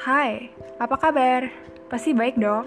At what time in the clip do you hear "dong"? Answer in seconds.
2.40-2.64